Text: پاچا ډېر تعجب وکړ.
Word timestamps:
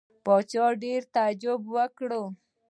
پاچا 0.25 0.65
ډېر 0.83 1.01
تعجب 1.15 1.59
وکړ. 1.75 2.11